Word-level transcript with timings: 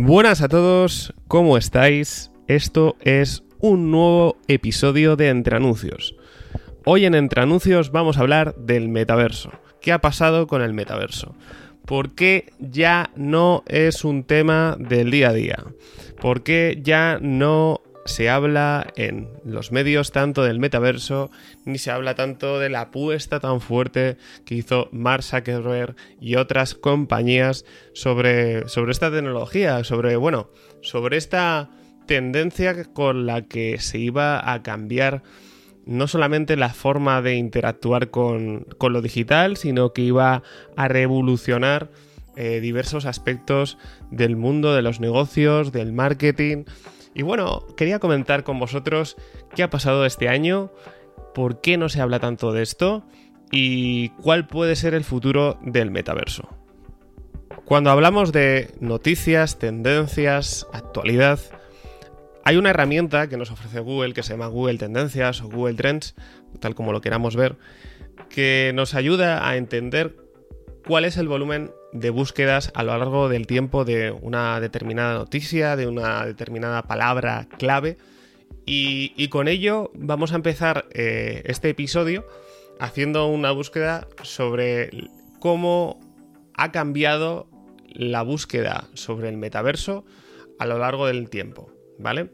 Buenas 0.00 0.42
a 0.42 0.48
todos, 0.48 1.12
¿cómo 1.26 1.58
estáis? 1.58 2.30
Esto 2.46 2.94
es 3.00 3.42
un 3.58 3.90
nuevo 3.90 4.36
episodio 4.46 5.16
de 5.16 5.28
Entre 5.28 5.56
Anuncios. 5.56 6.14
Hoy 6.84 7.04
en 7.04 7.16
Entre 7.16 7.42
Anuncios 7.42 7.90
vamos 7.90 8.16
a 8.16 8.20
hablar 8.20 8.54
del 8.54 8.88
metaverso. 8.88 9.50
¿Qué 9.80 9.90
ha 9.90 10.00
pasado 10.00 10.46
con 10.46 10.62
el 10.62 10.72
metaverso? 10.72 11.34
¿Por 11.84 12.14
qué 12.14 12.52
ya 12.60 13.10
no 13.16 13.64
es 13.66 14.04
un 14.04 14.22
tema 14.22 14.76
del 14.78 15.10
día 15.10 15.30
a 15.30 15.32
día? 15.32 15.64
¿Por 16.20 16.44
qué 16.44 16.78
ya 16.80 17.18
no 17.20 17.80
se 18.08 18.30
habla 18.30 18.92
en 18.96 19.28
los 19.44 19.70
medios 19.70 20.12
tanto 20.12 20.42
del 20.42 20.58
metaverso, 20.58 21.30
ni 21.64 21.78
se 21.78 21.90
habla 21.90 22.14
tanto 22.14 22.58
de 22.58 22.70
la 22.70 22.82
apuesta 22.82 23.38
tan 23.40 23.60
fuerte 23.60 24.16
que 24.44 24.54
hizo 24.54 24.88
Mark 24.92 25.22
Zuckerberg 25.22 25.94
y 26.20 26.36
otras 26.36 26.74
compañías 26.74 27.64
sobre, 27.92 28.68
sobre 28.68 28.92
esta 28.92 29.10
tecnología, 29.10 29.84
sobre, 29.84 30.16
bueno, 30.16 30.50
sobre 30.80 31.16
esta 31.16 31.70
tendencia 32.06 32.84
con 32.84 33.26
la 33.26 33.42
que 33.42 33.78
se 33.78 33.98
iba 33.98 34.52
a 34.52 34.62
cambiar 34.62 35.22
no 35.88 36.06
solamente 36.06 36.56
la 36.56 36.68
forma 36.68 37.22
de 37.22 37.36
interactuar 37.36 38.10
con, 38.10 38.66
lo 38.78 39.02
digital, 39.02 39.56
sino 39.56 39.94
que 39.94 40.02
iba 40.02 40.42
a 40.76 40.88
revolucionar 40.88 41.90
eh, 42.36 42.60
diversos 42.60 43.06
aspectos 43.06 43.78
del 44.10 44.36
mundo 44.36 44.74
de 44.74 44.82
los 44.82 45.00
negocios, 45.00 45.72
del 45.72 45.94
marketing. 45.94 46.64
Y 47.18 47.22
bueno, 47.22 47.66
quería 47.76 47.98
comentar 47.98 48.44
con 48.44 48.60
vosotros 48.60 49.16
qué 49.56 49.64
ha 49.64 49.70
pasado 49.70 50.06
este 50.06 50.28
año, 50.28 50.70
por 51.34 51.60
qué 51.60 51.76
no 51.76 51.88
se 51.88 52.00
habla 52.00 52.20
tanto 52.20 52.52
de 52.52 52.62
esto 52.62 53.02
y 53.50 54.10
cuál 54.10 54.46
puede 54.46 54.76
ser 54.76 54.94
el 54.94 55.02
futuro 55.02 55.58
del 55.60 55.90
metaverso. 55.90 56.48
Cuando 57.64 57.90
hablamos 57.90 58.30
de 58.30 58.72
noticias, 58.78 59.58
tendencias, 59.58 60.68
actualidad, 60.72 61.40
hay 62.44 62.56
una 62.56 62.70
herramienta 62.70 63.28
que 63.28 63.36
nos 63.36 63.50
ofrece 63.50 63.80
Google 63.80 64.14
que 64.14 64.22
se 64.22 64.34
llama 64.34 64.46
Google 64.46 64.78
Tendencias 64.78 65.42
o 65.42 65.48
Google 65.48 65.74
Trends, 65.74 66.14
tal 66.60 66.76
como 66.76 66.92
lo 66.92 67.00
queramos 67.00 67.34
ver, 67.34 67.56
que 68.28 68.70
nos 68.76 68.94
ayuda 68.94 69.48
a 69.48 69.56
entender 69.56 70.14
cuál 70.86 71.04
es 71.04 71.16
el 71.16 71.26
volumen 71.26 71.72
de 71.92 72.10
búsquedas 72.10 72.70
a 72.74 72.82
lo 72.82 72.96
largo 72.96 73.28
del 73.28 73.46
tiempo 73.46 73.84
de 73.84 74.10
una 74.10 74.60
determinada 74.60 75.14
noticia, 75.14 75.76
de 75.76 75.86
una 75.86 76.26
determinada 76.26 76.82
palabra 76.82 77.48
clave. 77.58 77.96
Y, 78.70 79.28
con 79.28 79.48
ello 79.48 79.90
vamos 79.94 80.32
a 80.32 80.36
empezar 80.36 80.86
eh, 80.92 81.42
este 81.46 81.70
episodio 81.70 82.26
haciendo 82.78 83.26
una 83.26 83.50
búsqueda 83.50 84.06
sobre 84.22 84.90
cómo 85.40 85.98
ha 86.54 86.70
cambiado 86.70 87.48
la 87.86 88.20
búsqueda 88.20 88.88
sobre 88.92 89.30
el 89.30 89.38
metaverso 89.38 90.04
a 90.58 90.66
lo 90.66 90.78
largo 90.78 91.06
del 91.06 91.30
tiempo. 91.30 91.72
¿vale? 91.98 92.30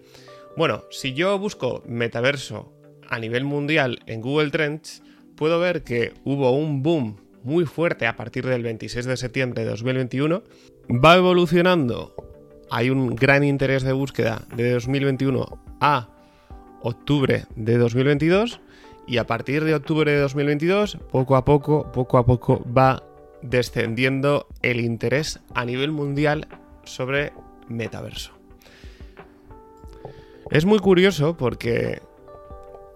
Bueno, 0.57 0.85
si 0.91 1.15
yo 1.15 1.39
busco 1.39 1.83
metaverso 1.87 2.73
a 3.09 3.19
nivel 3.19 3.45
mundial 3.45 4.01
en 4.07 4.21
Google 4.21 4.51
Trends, 4.51 5.03
puedo 5.37 5.59
ver 5.59 5.83
que 5.83 6.13
hubo 6.25 6.51
un 6.53 6.83
boom 6.83 7.17
muy 7.45 7.67
fuerte 7.67 8.07
a 8.07 8.17
partir 8.17 8.47
del 8.47 8.63
26 8.63 9.07
de 9.07 9.17
septiembre 9.17 9.63
de 9.63 9.71
2021. 9.71 10.43
Va 10.91 11.17
evolucionando. 11.17 12.15
Hay 12.71 12.91
un 12.91 13.15
gran 13.15 13.45
interés 13.45 13.83
de 13.85 13.93
búsqueda 13.93 14.43
de 14.57 14.73
2021 14.73 15.61
a 15.81 16.09
octubre 16.83 17.45
de 17.55 17.79
2022 17.79 18.61
y 19.07 19.19
a 19.19 19.27
partir 19.27 19.65
de 19.65 19.75
octubre 19.75 20.11
de 20.11 20.19
2022, 20.19 20.99
poco 21.11 21.37
a 21.37 21.45
poco, 21.45 21.93
poco 21.93 22.19
a 22.19 22.27
poco 22.27 22.65
va 22.67 23.03
descendiendo 23.43 24.47
el 24.63 24.81
interés 24.81 25.41
a 25.55 25.65
nivel 25.65 25.93
mundial 25.93 26.49
sobre 26.85 27.33
metaverso. 27.69 28.33
Es 30.51 30.65
muy 30.65 30.79
curioso 30.79 31.37
porque 31.37 32.01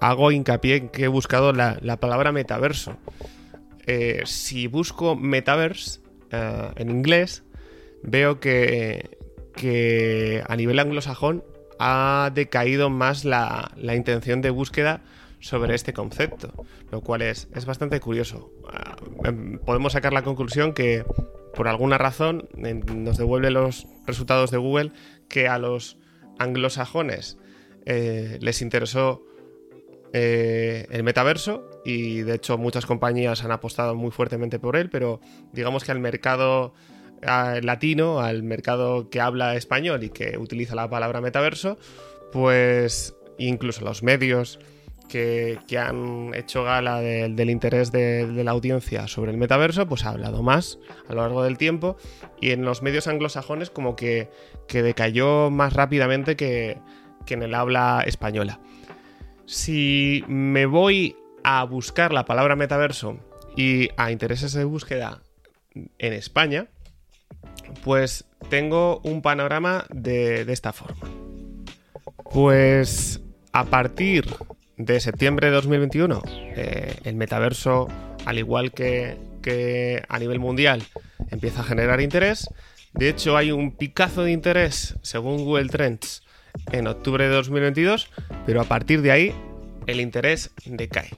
hago 0.01 0.31
hincapié 0.31 0.77
en 0.77 0.89
que 0.89 1.05
he 1.05 1.09
buscado 1.09 1.53
la, 1.53 1.97
palabra 1.99 2.33
metaverso. 2.33 2.97
Eh, 3.89 4.23
si 4.27 4.67
busco 4.67 5.17
metaverse 5.17 6.01
eh, 6.31 6.71
en 6.77 6.91
inglés, 6.91 7.43
veo 8.03 8.39
que, 8.39 9.11
a 10.47 10.57
nivel 10.57 10.79
anglosajón 10.79 11.43
ha 11.81 12.31
decaído 12.35 12.91
más 12.91 13.25
la, 13.25 13.73
intención 13.97 14.43
de 14.43 14.51
búsqueda 14.51 15.01
sobre 15.41 15.75
este 15.75 15.95
concepto, 15.95 16.53
lo 16.91 17.01
cual 17.01 17.23
es, 17.23 17.49
es 17.55 17.65
bastante 17.65 17.99
curioso. 17.99 18.53
Ah, 18.71 18.97
em, 19.25 19.59
podemos 19.59 19.95
sacar 19.95 20.13
la 20.13 20.23
conclusión 20.23 20.75
que 20.75 21.05
por 21.55 21.67
alguna 21.67 21.97
razón 21.97 22.49
nos 22.55 23.17
devuelve 23.17 23.51
los 23.51 23.87
resultados 24.07 24.51
de 24.51 24.59
Google 24.59 24.93
que 25.29 25.49
a 25.49 25.59
los 25.59 25.97
anglosajones 26.39 27.39
eh, 27.87 28.39
les 28.41 28.61
interesó 28.61 29.25
eh, 30.13 30.87
el 30.91 31.03
metaverso 31.03 31.68
y 31.85 32.23
de 32.23 32.35
hecho 32.35 32.59
muchas 32.59 32.87
compañías 32.87 33.45
han 33.45 33.53
apostado 33.53 33.95
muy 33.95 34.11
fuertemente 34.11 34.59
por 34.59 34.77
él, 34.77 34.91
pero 34.91 35.21
digamos 35.53 35.85
que 35.85 35.93
al 35.93 36.01
mercado 36.01 36.75
latino, 37.21 38.21
al 38.21 38.43
mercado 38.43 39.11
que 39.11 39.21
habla 39.21 39.57
español 39.57 40.05
y 40.05 40.11
que 40.11 40.39
utiliza 40.39 40.75
la 40.75 40.89
palabra 40.89 41.21
metaverso, 41.21 41.79
pues 42.33 43.17
incluso 43.39 43.85
los 43.85 44.03
medios 44.03 44.59
que, 45.09 45.59
han 45.79 46.33
hecho 46.35 46.65
gala 46.65 47.01
del 47.01 47.51
interés 47.51 47.91
de, 47.91 48.27
la 48.45 48.51
audiencia 48.51 49.09
sobre 49.09 49.31
el 49.33 49.39
metaverso, 49.39 49.89
pues 49.89 50.05
ha 50.05 50.11
hablado 50.11 50.43
más 50.43 50.79
a 51.09 51.15
lo 51.15 51.23
largo 51.23 51.43
del 51.43 51.59
tiempo 51.59 51.97
y 52.41 52.51
en 52.51 52.65
los 52.65 52.83
medios 52.83 53.09
anglosajones 53.09 53.71
como 53.71 53.97
que, 53.97 54.31
que 54.67 54.83
decayó 54.83 55.51
más 55.51 55.73
rápidamente 55.73 56.37
que, 56.37 56.79
que 57.27 57.35
en 57.35 57.43
el 57.43 57.55
habla 57.55 58.05
española. 58.07 58.61
Si 59.47 60.25
me 60.29 60.67
voy 60.67 61.17
a 61.45 61.65
buscar 61.65 62.13
la 62.13 62.25
palabra 62.25 62.57
metaverso 62.57 63.19
y 63.57 63.89
a 63.97 64.11
intereses 64.11 64.53
de 64.53 64.65
búsqueda 64.65 65.23
en 65.99 66.13
España, 66.13 66.69
pues 67.85 68.25
tengo 68.51 69.01
un 69.05 69.23
panorama 69.23 69.87
de, 69.91 70.41
esta 70.53 70.73
forma. 70.73 71.09
Pues 72.31 73.21
a 73.53 73.65
partir 73.65 74.27
de 74.77 75.01
septiembre 75.01 75.49
de 75.49 75.55
2021, 75.55 76.23
eh, 76.27 76.97
el 77.05 77.17
metaverso, 77.17 77.89
al 78.25 78.39
igual 78.39 78.73
que, 78.73 79.17
que 79.43 80.03
a 80.09 80.19
nivel 80.19 80.39
mundial, 80.39 80.83
empieza 81.31 81.61
a 81.61 81.65
generar 81.65 82.01
interés. 82.01 82.49
De 82.95 83.09
hecho, 83.09 83.37
hay 83.37 83.51
un 83.51 83.73
picazo 83.73 84.23
de 84.23 84.33
interés, 84.33 84.97
según 85.03 85.45
Google 85.45 85.69
Trends, 85.69 86.23
en 86.73 86.87
octubre 86.87 87.29
de 87.29 87.35
2022, 87.35 88.11
pero 88.47 88.61
a 88.61 88.65
partir 88.65 89.03
de 89.03 89.13
ahí 89.13 89.35
el 89.87 90.01
interés 90.01 90.51
decae. 90.65 91.11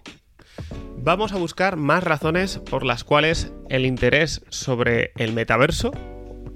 Vamos 1.03 1.33
a 1.33 1.39
buscar 1.39 1.77
más 1.77 2.05
razones 2.05 2.59
por 2.59 2.85
las 2.85 3.05
cuales 3.05 3.55
el 3.71 3.87
interés 3.87 4.43
sobre 4.51 5.13
el 5.17 5.33
metaverso 5.33 5.93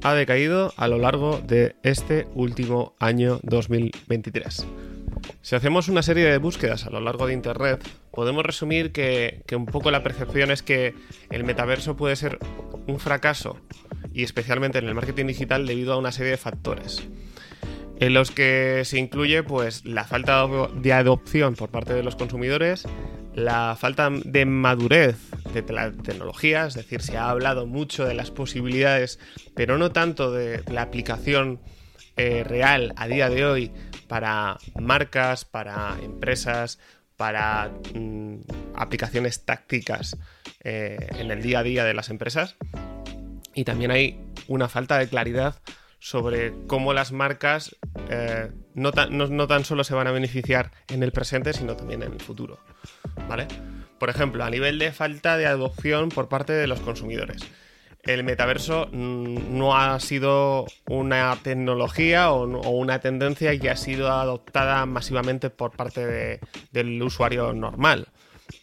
ha 0.03 0.13
decaído 0.13 0.75
a 0.77 0.87
lo 0.87 0.99
largo 0.99 1.39
de 1.39 1.77
este 1.83 2.27
último 2.35 2.95
año 3.01 3.41
2023. 3.43 4.67
Si 5.41 5.57
hacemos 5.57 5.89
una 5.89 6.03
serie 6.03 6.27
de 6.27 6.37
búsquedas 6.37 6.85
a 6.85 6.91
lo 6.91 7.01
largo 7.01 7.27
de 7.27 7.33
Internet, 7.33 7.89
podemos 8.11 8.45
resumir 8.45 8.93
que, 8.93 9.43
que, 9.47 9.57
un 9.57 9.65
poco 9.65 9.91
la 9.91 10.03
percepción 10.03 10.51
es 10.51 10.63
que 10.63 10.95
el 11.31 11.45
metaverso 11.45 11.97
puede 11.97 12.15
ser 12.15 12.39
un 12.87 13.01
fracaso, 13.01 13.57
y 14.13 14.25
especialmente 14.25 14.77
en 14.77 14.87
el 14.87 14.95
marketing 14.95 15.27
digital 15.27 15.67
debido 15.67 15.95
a 15.95 15.97
una 15.97 16.13
serie 16.13 16.33
de 16.33 16.37
factores 16.37 17.03
en 18.01 18.15
los 18.15 18.31
que 18.31 18.83
se 18.85 18.99
incluye 18.99 19.43
pues 19.43 19.85
la 19.85 20.05
falta 20.05 20.47
de 20.75 20.93
adopción 20.93 21.55
por 21.55 21.71
parte 21.71 21.95
de 21.95 22.03
los 22.03 22.17
consumidores, 22.17 22.87
la 23.35 23.77
falta 23.79 24.11
de 24.11 24.47
madurez 24.47 25.17
de 25.53 25.63
la 25.73 25.93
tecnología, 25.93 26.67
es 26.67 26.75
decir, 26.75 27.03
se 27.03 27.17
ha 27.17 27.31
hablado 27.31 27.67
mucho 27.67 28.05
de 28.05 28.15
las 28.15 28.31
posibilidades, 28.31 29.19
pero 29.55 29.79
no 29.79 29.93
tanto 29.93 30.33
de 30.33 30.63
la 30.71 30.83
aplicación 30.83 31.61
eh, 32.17 32.45
real 32.45 32.93
a 32.97 33.09
día 33.09 33.29
de 33.29 33.45
hoy 33.45 33.73
para 34.09 34.59
marcas, 34.81 35.45
para 35.45 35.97
empresas, 36.03 36.79
para 37.17 37.73
mm, 37.95 38.37
aplicaciones 38.75 39.45
tácticas 39.45 40.17
eh, 40.63 41.09
en 41.19 41.31
el 41.31 41.43
día 41.43 41.61
a 41.61 41.63
día 41.63 41.85
de 41.85 41.95
las 41.95 42.11
empresas. 42.11 42.57
Y 43.55 43.65
también 43.65 43.91
hay 43.91 44.21
una 44.49 44.69
falta 44.69 44.99
de 44.99 45.09
claridad 45.09 45.57
sobre 46.05 46.53
cómo 46.67 46.93
las 46.93 47.13
marcas 47.13 47.77
eh, 48.11 48.51
no, 48.75 48.93
tan, 48.93 49.65
solo 49.65 49.85
se 49.85 49.95
van 49.95 50.07
a 50.07 50.11
beneficiar 50.11 50.71
en 50.89 51.03
el 51.03 51.13
presente, 51.13 51.55
sino 51.55 51.77
también 51.77 52.03
en 52.03 52.13
el 52.13 52.21
futuro. 52.21 52.59
¿Vale? 53.27 53.47
Por 53.99 54.11
ejemplo, 54.11 54.45
a 54.45 54.51
nivel 54.51 54.79
de 54.79 54.93
falta 54.93 55.39
de 55.39 55.47
adopción 55.47 56.11
por 56.11 56.29
parte 56.29 56.53
de 56.53 56.67
los 56.67 56.81
consumidores. 56.81 57.41
El 58.03 58.23
metaverso 58.23 58.87
mm, 58.93 59.57
no 59.57 59.79
ha 59.79 59.99
sido 59.99 60.67
una 60.91 61.39
tecnología 61.43 62.33
o, 62.33 62.45
una 62.69 62.99
tendencia 62.99 63.59
que 63.59 63.71
ha 63.71 63.77
sido 63.77 64.13
adoptada 64.13 64.85
masivamente 64.85 65.49
por 65.49 65.71
parte 65.71 66.39
del 66.71 67.03
usuario 67.03 67.55
normal. 67.55 68.09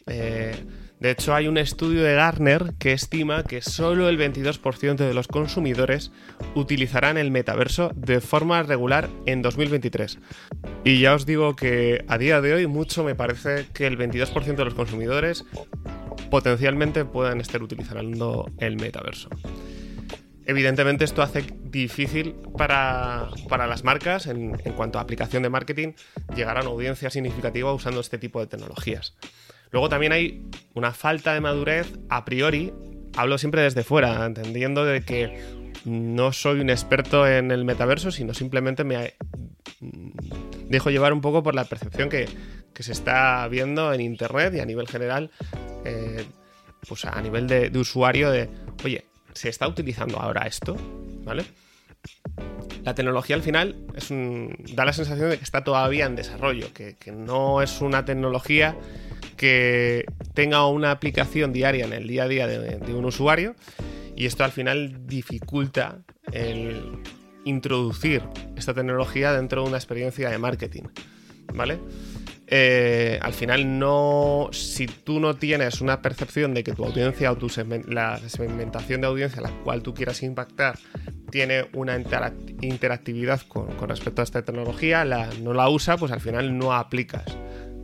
Eh, 0.06 0.54
De 1.02 1.10
hecho, 1.10 1.34
hay 1.34 1.48
un 1.48 1.58
estudio 1.58 2.04
de 2.04 2.14
Gartner 2.14 2.74
que 2.78 2.92
estima 2.92 3.42
que 3.42 3.60
solo 3.60 4.08
el 4.08 4.16
22% 4.16 4.94
de 4.94 5.14
los 5.14 5.26
consumidores 5.26 6.12
utilizarán 6.54 7.18
el 7.18 7.32
metaverso 7.32 7.90
de 7.96 8.20
forma 8.20 8.62
regular 8.62 9.10
en 9.26 9.42
2023. 9.42 10.20
Y 10.84 11.00
ya 11.00 11.14
os 11.14 11.26
digo 11.26 11.56
que 11.56 12.04
a 12.06 12.18
día 12.18 12.40
de 12.40 12.54
hoy 12.54 12.68
mucho 12.68 13.02
me 13.02 13.16
parece 13.16 13.66
que 13.74 13.88
el 13.88 13.98
22% 13.98 14.54
de 14.54 14.64
los 14.64 14.74
consumidores 14.74 15.44
potencialmente 16.30 17.04
puedan 17.04 17.40
estar 17.40 17.64
utilizando 17.64 18.48
el 18.58 18.76
metaverso. 18.76 19.28
Evidentemente 20.46 21.04
esto 21.04 21.22
hace 21.22 21.44
difícil 21.64 22.36
para, 22.56 23.28
las 23.50 23.82
marcas, 23.82 24.28
en, 24.28 24.52
cuanto 24.76 25.00
a 25.00 25.02
aplicación 25.02 25.42
de 25.42 25.50
marketing, 25.50 25.94
llegar 26.36 26.58
a 26.58 26.60
una 26.60 26.70
audiencia 26.70 27.10
significativa 27.10 27.72
usando 27.72 27.98
este 27.98 28.18
tipo 28.18 28.38
de 28.38 28.46
tecnologías. 28.46 29.16
Luego 29.72 29.88
también 29.88 30.12
hay 30.12 30.42
una 30.74 30.92
falta 30.92 31.34
de 31.34 31.40
madurez 31.40 31.92
a 32.10 32.24
priori, 32.24 32.72
hablo 33.16 33.38
siempre 33.38 33.62
desde 33.62 33.82
fuera, 33.82 34.24
entendiendo 34.24 34.84
de 34.84 35.02
que 35.02 35.42
no 35.84 36.32
soy 36.32 36.60
un 36.60 36.70
experto 36.70 37.26
en 37.26 37.50
el 37.50 37.64
metaverso, 37.64 38.10
sino 38.10 38.34
simplemente 38.34 38.84
me 38.84 39.14
dejo 40.68 40.90
llevar 40.90 41.12
un 41.12 41.22
poco 41.22 41.42
por 41.42 41.54
la 41.54 41.64
percepción 41.64 42.08
que, 42.08 42.28
se 42.78 42.92
está 42.92 43.46
viendo 43.46 43.92
en 43.92 44.00
Internet 44.00 44.54
y 44.54 44.60
a 44.60 44.66
nivel 44.66 44.88
general, 44.88 45.30
eh, 45.84 46.24
pues 46.88 47.04
a 47.04 47.20
nivel 47.22 47.46
de, 47.46 47.70
usuario 47.78 48.28
de, 48.30 48.48
oye, 48.84 49.04
¿se 49.34 49.48
está 49.48 49.68
utilizando 49.68 50.18
ahora 50.18 50.48
esto? 50.48 50.76
¿Vale? 51.24 51.44
La 52.82 52.96
tecnología 52.96 53.36
al 53.36 53.42
final 53.42 53.86
es 53.94 54.08
da 54.74 54.84
la 54.84 54.92
sensación 54.92 55.30
de 55.30 55.38
que 55.38 55.44
está 55.44 55.62
todavía 55.62 56.06
en 56.06 56.16
desarrollo, 56.16 56.74
que, 56.74 56.96
que 56.96 57.12
no 57.12 57.62
es 57.62 57.80
una 57.80 58.04
tecnología 58.04 58.76
que 59.42 60.04
tenga 60.34 60.64
una 60.68 60.92
aplicación 60.92 61.52
diaria 61.52 61.84
en 61.84 61.92
el 61.92 62.06
día 62.06 62.22
a 62.22 62.28
día 62.28 62.46
de, 62.46 62.94
un 62.94 63.04
usuario 63.04 63.56
y 64.14 64.26
esto 64.26 64.44
al 64.44 64.52
final 64.52 65.04
dificulta 65.08 65.98
el 66.30 66.80
introducir 67.44 68.22
esta 68.54 68.72
tecnología 68.72 69.32
dentro 69.32 69.62
de 69.62 69.68
una 69.70 69.78
experiencia 69.78 70.30
de 70.30 70.38
marketing, 70.38 70.84
¿vale? 71.54 71.80
Eh, 72.46 73.18
al 73.20 73.32
final 73.32 73.80
no, 73.80 74.50
si 74.52 74.86
tú 74.86 75.18
no 75.18 75.34
tienes 75.34 75.80
una 75.80 76.02
percepción 76.02 76.54
de 76.54 76.62
que 76.62 76.72
tu 76.72 76.84
audiencia 76.84 77.32
o 77.32 77.36
tu 77.36 77.50
la 77.88 78.20
segmentación 78.28 79.00
de 79.00 79.08
audiencia 79.08 79.40
a 79.40 79.50
la 79.50 79.50
cual 79.64 79.82
tú 79.82 79.92
quieras 79.92 80.22
impactar 80.22 80.78
tiene 81.32 81.64
una 81.72 82.00
interactividad 82.60 83.40
con, 83.48 83.76
respecto 83.88 84.20
a 84.20 84.24
esta 84.24 84.42
tecnología, 84.42 85.04
no 85.42 85.52
la 85.52 85.68
usa, 85.68 85.96
pues 85.96 86.12
al 86.12 86.20
final 86.20 86.56
no 86.56 86.72
aplicas 86.72 87.24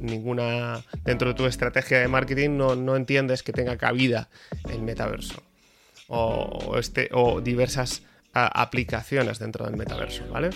ninguna 0.00 0.82
dentro 1.04 1.28
de 1.28 1.34
tu 1.34 1.46
estrategia 1.46 1.98
de 2.00 2.08
marketing 2.08 2.50
no, 2.56 2.96
entiendes 2.96 3.42
que 3.42 3.52
tenga 3.52 3.76
cabida 3.76 4.28
el 4.70 4.82
metaverso 4.82 5.42
o, 6.08 6.76
este, 6.78 7.08
o 7.12 7.40
diversas 7.40 8.02
aplicaciones 8.32 9.38
dentro 9.38 9.66
del 9.66 9.76
metaverso, 9.76 10.26
¿vale? 10.28 10.50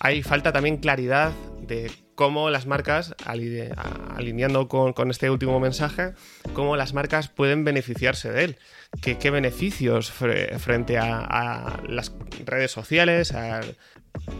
Hay 0.00 0.22
falta 0.22 0.52
también 0.52 0.78
claridad 0.78 1.32
de 1.60 1.90
cómo 2.14 2.50
las 2.50 2.66
marcas, 2.66 3.14
alineando 3.24 4.68
con, 4.68 5.10
este 5.10 5.30
último 5.30 5.60
mensaje, 5.60 6.12
cómo 6.52 6.76
las 6.76 6.94
marcas 6.94 7.28
pueden 7.28 7.64
beneficiarse 7.64 8.30
de 8.30 8.44
él. 8.44 8.58
¿Qué, 9.00 9.30
beneficios 9.30 10.10
frente 10.10 10.98
a, 10.98 11.80
las 11.88 12.12
redes 12.44 12.70
sociales, 12.70 13.32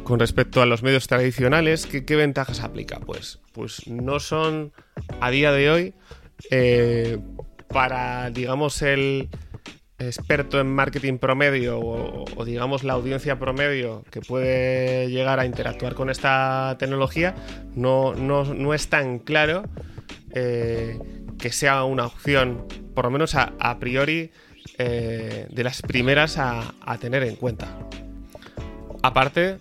con 0.04 0.20
respecto 0.20 0.62
a 0.62 0.66
los 0.66 0.82
medios 0.82 1.06
tradicionales, 1.06 1.86
¿qué, 1.86 2.16
ventajas 2.16 2.60
aplica? 2.60 3.00
Pues, 3.00 3.40
pues 3.52 3.86
no 3.86 4.20
son 4.20 4.72
a 5.20 5.30
día 5.30 5.52
de 5.52 5.70
hoy 5.70 5.94
eh, 6.50 7.18
para, 7.68 8.30
digamos, 8.30 8.82
el 8.82 9.28
experto 9.98 10.60
en 10.60 10.72
marketing 10.74 11.18
promedio 11.18 11.78
o, 11.80 12.44
digamos 12.44 12.82
la 12.82 12.94
audiencia 12.94 13.38
promedio 13.38 14.04
que 14.10 14.20
puede 14.20 15.08
llegar 15.08 15.38
a 15.38 15.46
interactuar 15.46 15.94
con 15.94 16.10
esta 16.10 16.76
tecnología, 16.78 17.34
no, 17.74 18.14
no, 18.14 18.74
es 18.74 18.88
tan 18.88 19.18
claro 19.18 19.64
eh, 20.34 20.98
que 21.38 21.52
sea 21.52 21.84
una 21.84 22.06
opción, 22.06 22.66
por 22.94 23.04
lo 23.04 23.10
menos 23.10 23.34
a, 23.34 23.78
priori, 23.78 24.30
eh, 24.78 25.46
de 25.50 25.64
las 25.64 25.80
primeras 25.82 26.38
a 26.38 26.98
tener 27.00 27.22
en 27.22 27.36
cuenta. 27.36 27.78
Aparte, 29.02 29.58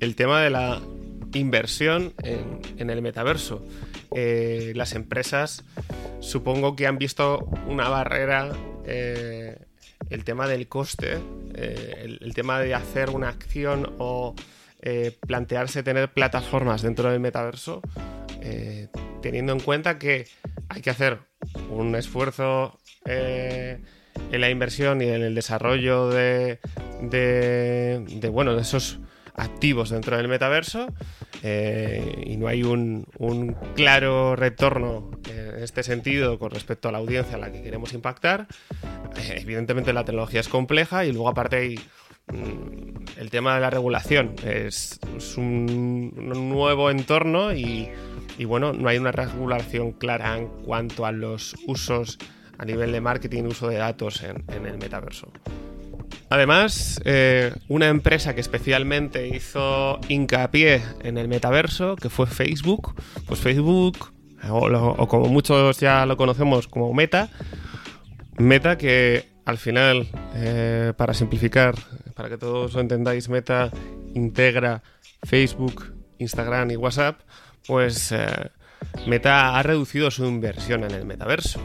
el 0.00 0.16
tema 0.16 0.42
de 0.42 0.50
la 0.50 0.80
inversión 1.34 2.14
en, 2.22 2.90
el 2.90 3.02
metaverso. 3.02 3.64
Eh, 4.14 4.72
las 4.76 4.94
empresas 4.94 5.64
supongo 6.20 6.76
que 6.76 6.86
han 6.86 6.98
visto 6.98 7.48
una 7.66 7.88
barrera, 7.88 8.52
eh, 8.86 9.58
el 10.10 10.24
tema 10.24 10.46
del 10.46 10.68
coste, 10.68 11.18
eh, 11.54 12.18
el, 12.20 12.34
tema 12.34 12.60
de 12.60 12.74
hacer 12.74 13.10
una 13.10 13.28
acción 13.28 13.94
o 13.98 14.34
plantearse 15.26 15.82
tener 15.82 16.12
plataformas 16.12 16.82
dentro 16.82 17.10
del 17.10 17.18
metaverso, 17.18 17.80
teniendo 19.22 19.54
en 19.54 19.60
cuenta 19.60 19.98
que 19.98 20.26
hay 20.68 20.82
que 20.82 20.90
hacer 20.90 21.20
un 21.70 21.96
esfuerzo 21.96 22.78
en 23.06 24.40
la 24.40 24.50
inversión 24.50 25.00
y 25.00 25.06
en 25.06 25.22
el 25.22 25.34
desarrollo 25.34 26.10
de, 26.10 26.58
de, 27.00 28.28
bueno, 28.30 28.54
de 28.54 28.60
esos 28.60 29.00
activos 29.34 29.90
dentro 29.90 30.16
del 30.16 30.28
metaverso 30.28 30.86
eh, 31.42 32.24
y 32.26 32.36
no 32.36 32.46
hay 32.46 32.62
un, 32.62 33.06
claro 33.74 34.36
retorno 34.36 35.10
en 35.28 35.62
este 35.62 35.82
sentido 35.82 36.38
con 36.38 36.50
respecto 36.50 36.88
a 36.88 36.92
la 36.92 36.98
audiencia 36.98 37.36
a 37.36 37.38
la 37.38 37.52
que 37.52 37.62
queremos 37.62 37.92
impactar. 37.92 38.46
Eh, 39.16 39.38
evidentemente 39.40 39.92
la 39.92 40.04
tecnología 40.04 40.40
es 40.40 40.48
compleja 40.48 41.04
y 41.04 41.12
luego 41.12 41.28
aparte 41.28 41.56
hay 41.56 41.80
mm, 42.32 43.18
el 43.18 43.30
tema 43.30 43.54
de 43.54 43.60
la 43.60 43.70
regulación. 43.70 44.34
Es, 44.44 45.00
un, 45.36 46.12
nuevo 46.14 46.90
entorno 46.90 47.52
y, 47.52 47.90
bueno, 48.46 48.72
no 48.72 48.88
hay 48.88 48.98
una 48.98 49.12
regulación 49.12 49.92
clara 49.92 50.36
en 50.36 50.48
cuanto 50.64 51.06
a 51.06 51.12
los 51.12 51.56
usos 51.66 52.18
a 52.58 52.64
nivel 52.64 52.92
de 52.92 53.00
marketing, 53.00 53.44
uso 53.44 53.68
de 53.68 53.76
datos 53.76 54.22
en, 54.22 54.66
el 54.66 54.78
metaverso. 54.78 55.32
Además, 56.34 57.00
eh, 57.04 57.52
una 57.68 57.86
empresa 57.86 58.34
que 58.34 58.40
especialmente 58.40 59.28
hizo 59.28 60.00
hincapié 60.08 60.82
en 61.04 61.16
el 61.16 61.28
metaverso, 61.28 61.94
que 61.94 62.10
fue 62.10 62.26
Facebook, 62.26 62.92
pues 63.28 63.38
Facebook, 63.38 64.12
o, 64.50 65.06
como 65.06 65.26
muchos 65.26 65.78
ya 65.78 66.04
lo 66.06 66.16
conocemos 66.16 66.66
como 66.66 66.92
Meta, 66.92 67.28
Meta 68.36 68.76
que 68.76 69.28
al 69.44 69.58
final, 69.58 70.08
eh, 70.34 70.92
para 70.96 71.14
simplificar, 71.14 71.76
para 72.16 72.28
que 72.28 72.36
todos 72.36 72.74
lo 72.74 72.80
entendáis, 72.80 73.28
Meta 73.28 73.70
integra 74.12 74.82
Facebook, 75.22 75.94
Instagram 76.18 76.72
y 76.72 76.76
WhatsApp, 76.76 77.20
pues 77.64 78.10
eh, 78.10 78.26
Meta 79.06 79.56
ha 79.56 79.62
reducido 79.62 80.10
su 80.10 80.24
inversión 80.24 80.82
en 80.82 80.90
el 80.90 81.06
metaverso. 81.06 81.60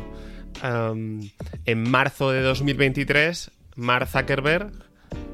En 0.61 1.89
marzo 1.89 2.31
de 2.31 2.41
2023, 2.41 3.51
Mark 3.75 4.07
Zuckerberg 4.07 4.71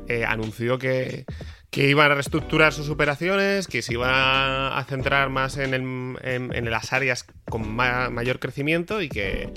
eh, 0.07 0.23
anunció 0.25 0.77
que, 0.77 1.25
que 1.71 1.89
iban 1.89 2.11
a 2.11 2.13
reestructurar 2.13 2.73
sus 2.73 2.89
operaciones, 2.89 3.67
que 3.67 3.81
se 3.81 3.93
iba 3.93 4.77
a 4.77 4.83
centrar 4.85 5.29
más 5.29 5.57
en, 5.57 6.15
las 6.69 6.93
áreas 6.93 7.25
con 7.49 7.75
mayor 7.75 8.39
crecimiento 8.39 9.01
y 9.01 9.09
que, 9.09 9.51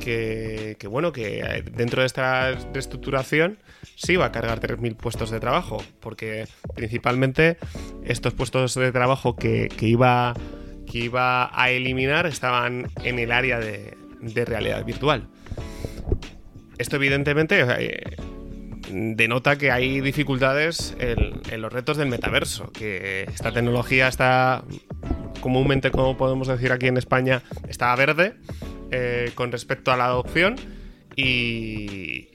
que, 0.00 0.86
bueno, 0.88 1.12
que 1.12 1.40
eh, 1.40 1.62
dentro 1.72 2.00
de 2.00 2.06
esta 2.06 2.52
reestructuración 2.72 3.58
se 3.94 4.14
iba 4.14 4.24
a 4.24 4.32
cargar 4.32 4.60
3.000 4.60 4.96
puestos 4.96 5.30
de 5.30 5.38
trabajo, 5.38 5.82
porque 6.00 6.48
principalmente 6.74 7.58
estos 8.04 8.34
puestos 8.34 8.74
de 8.74 8.90
trabajo 8.92 9.36
que, 9.36 9.68
iba, 9.82 10.34
que 10.90 10.98
iba 10.98 11.50
a 11.52 11.70
eliminar 11.70 12.26
estaban 12.26 12.88
en 13.04 13.18
el 13.18 13.30
área 13.30 13.60
de, 13.60 13.96
de 14.20 14.44
realidad 14.44 14.84
virtual. 14.84 15.28
Esto 16.78 16.96
evidentemente 16.96 17.64
eh, 17.78 18.16
denota 18.90 19.56
que 19.56 19.70
hay 19.70 20.00
dificultades 20.00 20.96
en, 20.98 21.60
los 21.60 21.72
retos 21.72 21.96
del 21.96 22.08
metaverso, 22.08 22.70
que 22.72 23.24
esta 23.32 23.52
tecnología 23.52 24.08
está 24.08 24.64
comúnmente, 25.40 25.90
como 25.90 26.16
podemos 26.16 26.48
decir 26.48 26.72
aquí 26.72 26.86
en 26.86 26.96
España, 26.96 27.42
está 27.68 27.94
verde 27.96 28.34
eh, 28.90 29.32
con 29.34 29.52
respecto 29.52 29.92
a 29.92 29.96
la 29.96 30.06
adopción 30.06 30.56
y, 31.14 32.28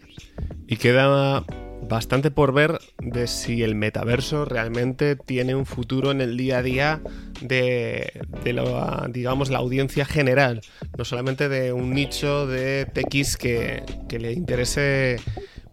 y 0.67 0.77
queda 0.77 1.43
bastante 1.83 2.31
por 2.31 2.53
ver 2.53 2.79
de 3.11 3.27
si 3.27 3.63
el 3.63 3.75
metaverso 3.75 4.45
realmente 4.45 5.15
tiene 5.15 5.55
un 5.55 5.65
futuro 5.65 6.11
en 6.11 6.21
el 6.21 6.37
día 6.37 6.59
a 6.59 6.63
día 6.63 7.01
de, 7.41 8.11
la, 8.45 9.07
digamos, 9.09 9.49
la 9.49 9.59
audiencia 9.59 10.05
general, 10.05 10.61
no 10.97 11.05
solamente 11.05 11.49
de 11.49 11.73
un 11.73 11.93
nicho 11.93 12.47
de 12.47 12.85
TX 12.85 13.37
que, 13.37 13.83
le 14.17 14.33
interese 14.33 15.17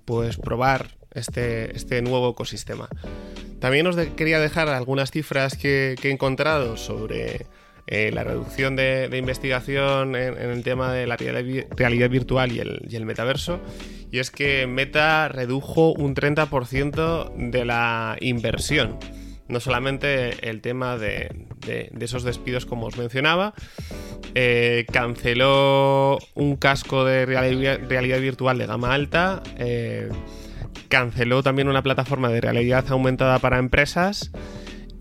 pues 0.05 0.37
probar 0.37 0.97
este, 1.13 1.77
este 1.77 2.03
nuevo 2.03 2.31
ecosistema. 2.31 2.89
También 3.61 3.87
os 3.87 3.97
quería 3.97 4.39
dejar 4.39 4.69
algunas 4.69 5.11
cifras 5.11 5.57
que, 5.57 5.97
he 6.03 6.11
encontrado 6.11 6.77
sobre 6.77 7.47
eh, 7.87 8.11
la 8.13 8.23
reducción 8.23 8.77
de, 8.77 9.11
investigación 9.17 10.15
en, 10.15 10.39
el 10.39 10.63
tema 10.63 10.93
de 10.93 11.07
la 11.07 11.17
realidad, 11.17 12.11
virtual 12.11 12.53
y 12.53 12.61
el, 12.61 12.87
y 12.89 12.97
el, 12.97 13.05
metaverso. 13.05 13.61
Y 14.11 14.19
es 14.19 14.31
que 14.31 14.67
Meta 14.67 15.29
redujo 15.29 15.93
un 15.93 16.15
30% 16.15 17.51
de 17.51 17.65
la 17.65 18.17
inversión. 18.21 18.99
No 19.49 19.61
solamente 19.61 20.49
el 20.49 20.61
tema 20.61 20.99
de, 20.99 21.31
esos 22.01 22.23
despidos 22.23 22.67
como 22.67 22.87
os 22.87 22.97
mencionaba, 22.97 23.55
eh, 24.35 24.87
canceló 24.93 26.19
un 26.35 26.57
casco 26.57 27.05
de 27.05 27.25
realidad, 27.27 28.21
virtual 28.21 28.59
de 28.59 28.67
gama 28.67 28.93
alta, 28.93 29.43
eh, 29.57 30.11
canceló 30.89 31.43
también 31.43 31.69
una 31.69 31.83
plataforma 31.83 32.29
de 32.29 32.41
realidad 32.41 32.85
aumentada 32.91 33.39
para 33.39 33.59
empresas 33.59 34.31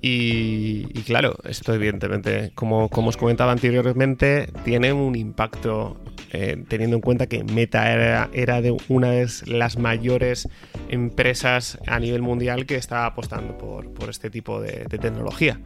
y, 0.01 0.85
claro, 1.03 1.37
esto 1.43 1.73
evidentemente, 1.73 2.51
como, 2.55 2.87
como, 2.89 3.09
os 3.09 3.17
comentaba 3.17 3.51
anteriormente, 3.51 4.49
tiene 4.63 4.93
un 4.93 5.15
impacto 5.15 5.99
eh, 6.31 6.63
teniendo 6.67 6.98
en 6.98 7.01
cuenta 7.01 7.27
que 7.27 7.43
Meta 7.43 7.91
era, 7.91 8.62
de 8.62 8.75
una 8.89 9.12
de 9.12 9.27
las 9.46 9.77
mayores 9.77 10.48
empresas 10.89 11.79
a 11.88 12.00
nivel 12.00 12.22
mundial 12.22 12.65
que 12.65 12.75
está 12.75 13.05
apostando 13.05 13.57
por, 13.57 14.10
este 14.10 14.29
tipo 14.29 14.60
de, 14.62 14.86
tecnología. 14.86 15.62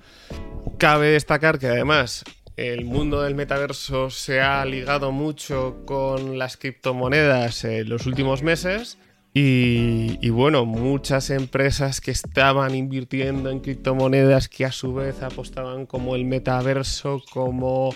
Cabe 0.78 1.08
destacar 1.08 1.58
que 1.58 1.68
además 1.68 2.24
el 2.58 2.86
mundo 2.86 3.22
del 3.22 3.34
metaverso 3.34 4.10
se 4.10 4.42
ha 4.42 4.64
ligado 4.66 5.12
mucho 5.12 5.84
con 5.86 6.38
las 6.38 6.58
criptomonedas 6.58 7.64
en 7.64 7.90
los 7.90 8.06
últimos 8.06 8.44
meses 8.44 8.98
y, 9.34 10.30
bueno, 10.30 10.66
muchas 10.66 11.30
empresas 11.30 12.02
que 12.02 12.12
estaban 12.12 12.76
invirtiendo 12.76 13.50
en 13.50 13.62
criptomonedas 13.62 14.50
que 14.50 14.66
a 14.66 14.72
su 14.74 14.94
vez 14.94 15.24
apostaban 15.24 15.86
como 15.86 16.16
el 16.16 16.26
metaverso, 16.26 17.24
como 17.32 17.96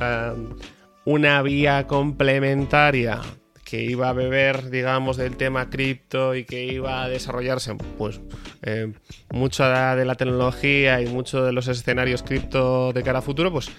em, 0.00 0.56
una 1.04 1.42
vía 1.42 1.86
complementaria 1.86 3.20
que 3.64 3.82
iba 3.82 4.10
a 4.10 4.12
beber, 4.12 4.68
digamos, 4.70 5.16
del 5.16 5.36
tema 5.36 5.70
cripto 5.70 6.34
y 6.34 6.44
que 6.44 6.64
iba 6.66 7.02
a 7.02 7.08
desarrollarse, 7.08 7.74
pues 7.96 8.20
em, 8.60 8.92
mucha 9.30 9.96
de 9.96 10.04
la 10.04 10.14
tecnología 10.14 11.00
y 11.00 11.06
muchos 11.06 11.46
de 11.46 11.52
los 11.52 11.68
escenarios 11.68 12.22
cripto 12.22 12.92
de 12.92 13.02
cara 13.02 13.20
a 13.20 13.22
futuro, 13.22 13.50
pues 13.50 13.70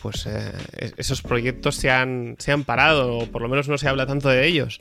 pues 0.00 0.26
eh, 0.26 0.52
esos 0.96 1.22
proyectos 1.22 1.76
se 1.76 1.90
han, 1.90 2.36
se 2.38 2.52
han 2.52 2.64
parado, 2.64 3.18
o 3.18 3.26
por 3.26 3.42
lo 3.42 3.48
menos 3.48 3.68
no 3.68 3.78
se 3.78 3.88
habla 3.88 4.06
tanto 4.06 4.28
de 4.28 4.46
ellos. 4.46 4.80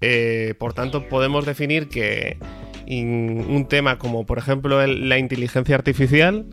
Eh, 0.00 0.54
por 0.58 0.74
tanto, 0.74 1.08
podemos 1.08 1.46
definir 1.46 1.88
que 1.88 2.38
un 2.88 3.66
tema 3.68 3.98
como, 3.98 4.26
por 4.26 4.38
ejemplo, 4.38 4.86
la 4.86 5.18
inteligencia 5.18 5.74
artificial, 5.74 6.46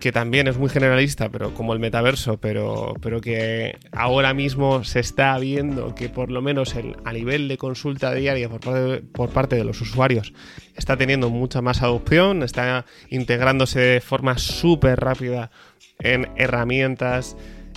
que 0.00 0.12
también 0.12 0.48
es 0.48 0.56
muy 0.56 0.68
generalista, 0.68 1.28
pero 1.28 1.54
como 1.54 1.72
el 1.72 1.78
metaverso, 1.78 2.38
pero, 2.38 2.94
pero 3.00 3.20
que 3.20 3.78
ahora 3.92 4.34
mismo 4.34 4.82
se 4.82 5.00
está 5.00 5.38
viendo 5.38 5.94
que 5.94 6.08
por 6.08 6.30
lo 6.30 6.42
menos 6.42 6.74
a 7.04 7.12
nivel 7.12 7.46
de 7.46 7.58
consulta 7.58 8.12
diaria 8.14 8.48
por 8.48 9.30
parte, 9.30 9.56
de 9.56 9.64
los 9.64 9.80
usuarios 9.80 10.32
está 10.74 10.96
teniendo 10.96 11.30
mucha 11.30 11.60
más 11.60 11.82
adopción, 11.82 12.42
está 12.42 12.86
integrándose 13.10 13.80
de 13.80 14.00
forma 14.00 14.38
súper 14.38 14.98
rápida 14.98 15.50
en 15.98 16.28
herramientas, 16.36 17.36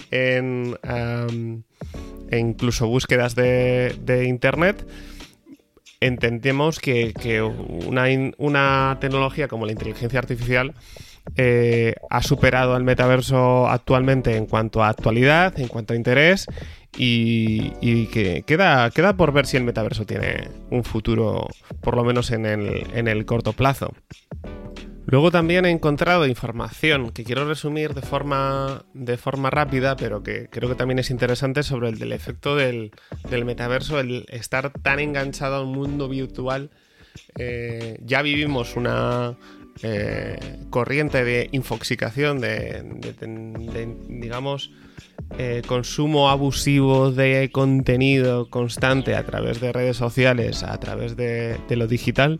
en 0.10 0.78
e 2.34 2.40
incluso 2.40 2.88
búsquedas 2.88 3.36
de, 3.36 4.26
Internet, 4.28 4.88
entendemos 6.00 6.80
que, 6.80 7.42
una, 7.42 8.98
tecnología 9.00 9.48
como 9.48 9.66
la 9.66 9.74
inteligencia 9.74 10.20
artificial 10.20 10.74
eh, 11.36 11.96
ha 12.10 12.22
superado 12.22 12.76
al 12.76 12.84
metaverso 12.84 13.68
actualmente 13.68 14.36
en 14.36 14.46
cuanto 14.46 14.84
a 14.84 14.90
actualidad, 14.90 15.60
en 15.60 15.68
cuanto 15.68 15.94
a 15.94 15.96
interés 15.96 16.48
y, 16.98 18.08
que 18.08 18.44
queda, 18.46 18.92
queda 18.92 19.16
por 19.16 19.32
ver 19.32 19.46
si 19.46 19.58
el 19.58 19.64
metaverso 19.64 20.06
tiene 20.06 20.50
un 20.70 20.84
futuro, 20.84 21.48
por 21.82 21.96
lo 21.96 22.04
menos 22.04 22.32
en 22.32 22.46
el, 22.46 22.86
en 22.94 23.08
el 23.08 23.26
corto 23.26 23.54
plazo. 23.54 23.94
Luego 25.06 25.32
también 25.32 25.66
he 25.66 25.70
encontrado 25.70 26.26
información 26.26 27.12
que 27.12 27.24
quiero 27.24 27.46
resumir 27.46 27.94
de 27.94 28.02
forma, 28.02 28.86
de 28.94 29.18
forma 29.18 29.50
rápida, 29.50 29.96
pero 29.96 30.24
que 30.24 30.48
creo 30.50 30.70
que 30.70 30.76
también 30.76 31.00
es 31.00 31.10
interesante 31.10 31.62
sobre 31.62 31.90
el 31.90 32.00
del 32.00 32.14
efecto 32.14 32.56
del, 32.56 32.92
metaverso, 33.30 34.00
el 34.00 34.26
estar 34.30 34.72
tan 34.72 35.00
enganchado 35.00 35.56
a 35.56 35.62
un 35.64 35.74
mundo 35.74 36.08
virtual. 36.08 36.72
Eh, 37.38 37.98
ya 38.02 38.22
vivimos 38.22 38.76
una 38.76 39.38
eh, 39.82 40.38
corriente 40.70 41.24
de 41.24 41.50
infoxicación, 41.52 42.40
de, 42.40 42.84
digamos, 44.08 44.72
eh, 45.38 45.64
consumo 45.66 46.30
abusivo 46.30 47.12
de 47.12 47.50
contenido 47.52 48.50
constante 48.50 49.16
a 49.16 49.26
través 49.26 49.60
de 49.60 49.72
redes 49.72 49.98
sociales, 49.98 50.64
a 50.64 50.80
través 50.80 51.16
de, 51.16 51.58
lo 51.70 51.88
digital. 51.88 52.40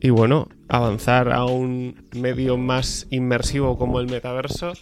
Y 0.00 0.10
bueno, 0.10 0.48
avanzar 0.68 1.32
a 1.32 1.44
un 1.44 2.04
medio 2.12 2.58
más 2.58 3.06
inmersivo 3.10 3.78
como 3.78 4.00
el 4.00 4.08
metaverso 4.08 4.74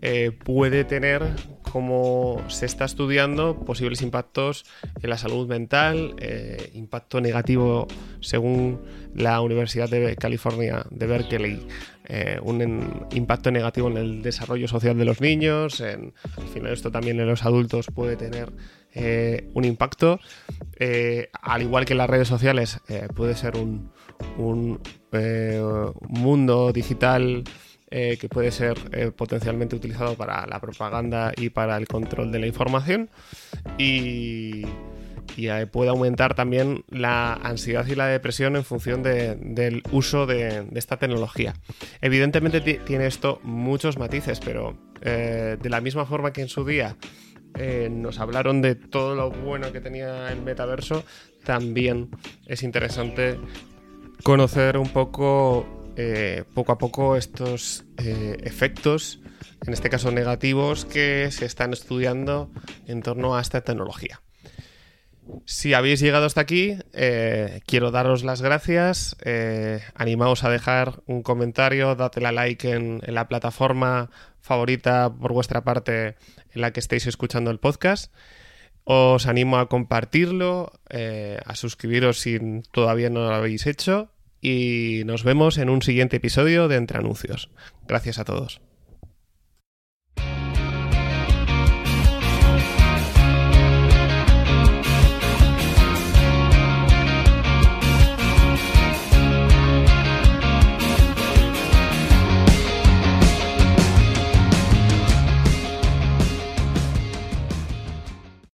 eh, 0.00 0.30
puede 0.44 0.84
tener, 0.84 1.22
como 1.72 2.42
se 2.48 2.66
está 2.66 2.84
estudiando, 2.84 3.56
posibles 3.64 4.02
impactos 4.02 4.64
en 5.02 5.08
la 5.08 5.16
salud 5.16 5.48
mental, 5.48 6.14
eh, 6.18 6.70
impacto 6.74 7.20
negativo 7.20 7.86
según 8.20 8.82
la 9.14 9.40
Universidad 9.40 9.88
de 9.88 10.14
California 10.16 10.84
de 10.90 11.06
Berkeley, 11.06 11.66
eh, 12.08 12.38
un 12.42 13.06
impacto 13.12 13.50
negativo 13.50 13.88
en 13.88 13.96
el 13.96 14.22
desarrollo 14.22 14.68
social 14.68 14.98
de 14.98 15.04
los 15.04 15.20
niños, 15.20 15.80
al 15.80 16.12
final 16.52 16.72
esto 16.72 16.90
también 16.90 17.18
en 17.20 17.26
los 17.26 17.44
adultos 17.44 17.86
puede 17.94 18.16
tener 18.16 18.52
un 19.54 19.64
impacto, 19.64 20.20
al 21.42 21.62
igual 21.62 21.86
que 21.86 21.94
en 21.94 21.98
las 21.98 22.10
redes 22.10 22.28
sociales 22.28 22.78
puede 23.14 23.34
ser 23.34 23.56
un, 23.56 23.90
un 24.36 24.80
eh, 25.12 25.60
mundo 26.08 26.72
digital 26.72 27.44
eh, 27.94 28.16
que 28.18 28.26
puede 28.26 28.50
ser 28.50 28.78
eh, 28.92 29.10
potencialmente 29.14 29.76
utilizado 29.76 30.14
para 30.14 30.46
la 30.46 30.60
propaganda 30.60 31.30
y 31.36 31.50
para 31.50 31.76
el 31.76 31.86
control 31.86 32.32
de 32.32 32.38
la 32.38 32.46
información 32.46 33.10
y, 33.76 34.62
puede 35.70 35.90
aumentar 35.90 36.34
también 36.34 36.84
la 36.88 37.34
ansiedad 37.34 37.86
y 37.86 37.94
la 37.94 38.06
depresión 38.06 38.56
en 38.56 38.64
función 38.64 39.02
del 39.02 39.82
uso 39.90 40.26
de, 40.26 40.66
esta 40.74 40.98
tecnología. 40.98 41.54
Evidentemente 42.00 42.60
tiene 42.60 43.06
esto 43.06 43.40
muchos 43.42 43.98
matices, 43.98 44.40
pero 44.40 44.76
de 45.00 45.68
la 45.70 45.80
misma 45.80 46.04
forma 46.04 46.32
que 46.32 46.42
en 46.42 46.48
su 46.48 46.66
día 46.66 46.96
nos 47.90 48.18
hablaron 48.18 48.60
de 48.60 48.74
todo 48.74 49.14
lo 49.14 49.30
bueno 49.30 49.72
que 49.72 49.80
tenía 49.80 50.30
el 50.30 50.42
metaverso, 50.42 51.02
también 51.44 52.10
es 52.46 52.62
interesante 52.62 53.38
conocer 54.22 54.78
un 54.78 54.88
poco, 54.88 55.81
eh, 55.96 56.44
poco 56.54 56.72
a 56.72 56.78
poco, 56.78 57.16
estos 57.16 57.84
eh, 57.98 58.38
efectos, 58.44 59.20
en 59.66 59.72
este 59.72 59.90
caso 59.90 60.10
negativos, 60.10 60.84
que 60.84 61.30
se 61.30 61.44
están 61.44 61.72
estudiando 61.72 62.50
en 62.86 63.02
torno 63.02 63.36
a 63.36 63.40
esta 63.40 63.60
tecnología. 63.60 64.22
Si 65.46 65.74
habéis 65.74 66.00
llegado 66.00 66.26
hasta 66.26 66.40
aquí, 66.40 66.76
eh, 66.92 67.60
quiero 67.66 67.90
daros 67.90 68.24
las 68.24 68.42
gracias. 68.42 69.16
animaos 69.94 70.44
a 70.44 70.50
dejar 70.50 71.02
un 71.06 71.22
comentario, 71.22 71.94
dadle 71.94 72.26
a 72.26 72.32
like 72.32 72.70
en, 72.70 73.00
la 73.06 73.28
plataforma 73.28 74.10
favorita 74.40 75.12
por 75.12 75.32
vuestra 75.32 75.62
parte 75.62 76.16
en 76.52 76.60
la 76.60 76.72
que 76.72 76.80
estéis 76.80 77.06
escuchando 77.06 77.50
el 77.50 77.60
podcast. 77.60 78.12
Os 78.84 79.26
animo 79.26 79.58
a 79.58 79.68
compartirlo, 79.68 80.72
a 80.90 81.54
suscribiros 81.54 82.18
si 82.18 82.40
todavía 82.72 83.10
no 83.10 83.20
lo 83.28 83.34
habéis 83.34 83.66
hecho 83.66 84.10
y 84.42 85.04
nos 85.06 85.22
vemos 85.22 85.56
en 85.56 85.70
un 85.70 85.80
siguiente 85.80 86.16
episodio 86.16 86.68
de 86.68 86.76
Entre 86.76 86.98
Anuncios. 86.98 87.48
Gracias 87.86 88.18
a 88.18 88.24
todos. 88.24 88.60